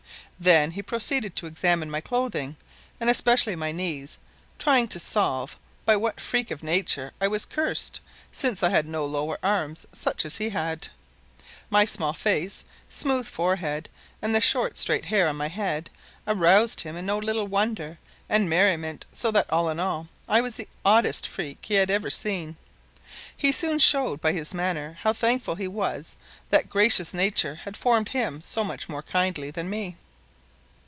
[0.41, 2.57] Then he proceeded to examine my clothing
[2.99, 4.17] and especially my knees,
[4.57, 7.99] trying to solve by what freak of nature I was cursed
[8.31, 10.87] since I had no lower arms such as he had.
[11.69, 13.87] My small face, smooth forehead,
[14.19, 15.91] and the short straight hair on my head
[16.25, 20.55] aroused in him no little wonder and merriment, so that, all in all, I was
[20.55, 22.55] the oddest freak he had ever seen.
[23.37, 26.15] He soon showed by his manner how thankful he was
[26.49, 29.97] that gracious nature had formed him so much more kindly than me.